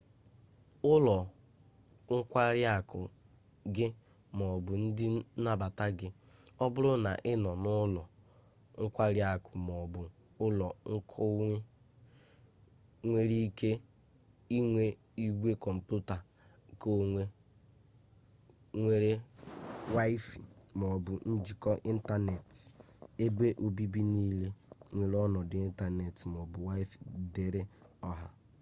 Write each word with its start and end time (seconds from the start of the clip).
ụlọ 0.91 1.17
nkwari 2.15 2.61
akụ 2.75 2.99
gị 3.75 3.87
maọbụ 4.37 4.73
ndị 4.83 5.05
nnabata 5.39 5.85
gị 5.99 6.09
ọ 6.63 6.65
bụrụ 6.73 6.91
na 7.05 7.11
ị 7.31 7.33
nọ 7.43 7.51
n'ụlọ 7.63 8.03
nkwari 8.81 9.21
akụ 9.33 9.51
maọbu 9.67 9.99
ụlọ 10.45 10.65
konwe 11.11 11.55
nwere 13.05 13.37
ike 13.47 13.69
inwe 14.57 14.83
igwe 15.25 15.49
kọmputa 15.63 16.17
keonwe 16.81 17.23
nwere 18.81 19.11
waịfaị 19.95 20.41
maọbụ 20.79 21.11
njikọ 21.33 21.71
ịntaneetị 21.89 22.61
ebe 23.25 23.47
obibi 23.65 24.01
niile 24.13 24.47
nwere 24.93 25.17
ọnọdụ 25.25 25.55
ịntaneetị 25.67 26.23
maọbụ 26.33 26.57
waịfaị 26.69 27.01
dịịrị 27.33 27.61
ọha 28.09 28.27